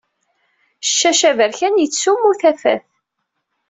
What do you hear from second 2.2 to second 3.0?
tafat.